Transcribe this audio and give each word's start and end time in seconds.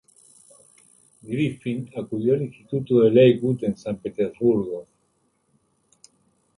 Griffin 1.23 1.87
acudió 1.95 2.33
al 2.33 2.41
instituto 2.41 3.01
de 3.01 3.11
Lakewood 3.11 3.63
en 3.65 3.77
San 3.77 3.97
Petersburgo. 3.97 4.87